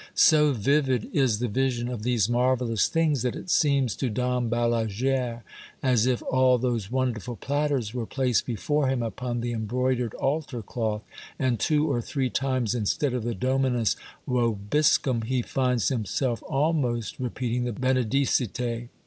So 0.15 0.51
vivid 0.51 1.07
is 1.13 1.37
the 1.37 1.47
vision 1.47 1.87
of 1.87 2.01
these 2.01 2.27
marvellous 2.27 2.87
things 2.87 3.21
that 3.21 3.35
it 3.35 3.51
seems 3.51 3.95
to 3.97 4.09
Dom 4.09 4.49
Balaguere 4.49 5.43
as 5.83 6.07
if 6.07 6.23
all 6.23 6.57
those 6.57 6.89
wonderful 6.89 7.35
platters 7.35 7.93
were 7.93 8.07
placed 8.07 8.47
before 8.47 8.87
him 8.87 9.03
upon 9.03 9.41
the 9.41 9.51
embroidered 9.51 10.15
altar 10.15 10.63
cloth; 10.63 11.03
and 11.37 11.59
two 11.59 11.87
or 11.87 12.01
three 12.01 12.31
times 12.31 12.73
instead 12.73 13.13
of 13.13 13.23
the 13.23 13.35
Dominus 13.35 13.95
Vobiscum 14.27 15.21
he 15.25 15.43
finds 15.43 15.89
himself 15.89 16.41
almost 16.47 17.19
repeating 17.19 17.65
the 17.65 17.71
Benedicite. 17.71 18.89